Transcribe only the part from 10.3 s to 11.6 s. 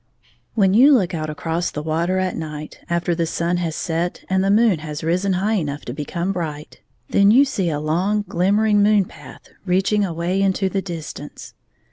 into the distance.